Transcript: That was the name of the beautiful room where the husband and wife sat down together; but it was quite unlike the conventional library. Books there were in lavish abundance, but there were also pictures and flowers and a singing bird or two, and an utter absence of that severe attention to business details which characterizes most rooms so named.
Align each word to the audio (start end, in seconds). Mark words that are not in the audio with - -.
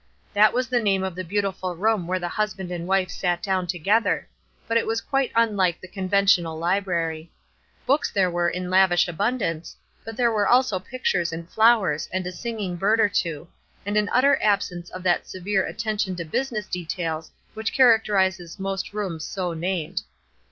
That 0.33 0.51
was 0.51 0.67
the 0.67 0.79
name 0.81 1.03
of 1.03 1.13
the 1.13 1.23
beautiful 1.23 1.75
room 1.75 2.07
where 2.07 2.17
the 2.17 2.27
husband 2.27 2.71
and 2.71 2.87
wife 2.87 3.11
sat 3.11 3.43
down 3.43 3.67
together; 3.67 4.27
but 4.67 4.75
it 4.75 4.87
was 4.87 4.99
quite 4.99 5.31
unlike 5.35 5.79
the 5.79 5.87
conventional 5.87 6.57
library. 6.57 7.31
Books 7.85 8.09
there 8.09 8.31
were 8.31 8.49
in 8.49 8.71
lavish 8.71 9.07
abundance, 9.07 9.75
but 10.03 10.17
there 10.17 10.31
were 10.31 10.47
also 10.47 10.79
pictures 10.79 11.31
and 11.31 11.47
flowers 11.47 12.09
and 12.11 12.25
a 12.25 12.31
singing 12.31 12.77
bird 12.77 12.99
or 12.99 13.09
two, 13.09 13.47
and 13.85 13.95
an 13.95 14.09
utter 14.11 14.39
absence 14.41 14.89
of 14.89 15.03
that 15.03 15.27
severe 15.27 15.67
attention 15.67 16.15
to 16.15 16.25
business 16.25 16.65
details 16.65 17.29
which 17.53 17.71
characterizes 17.71 18.57
most 18.57 18.93
rooms 18.95 19.23
so 19.23 19.53
named. 19.53 20.01